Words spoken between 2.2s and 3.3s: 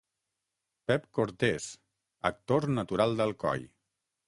actor natural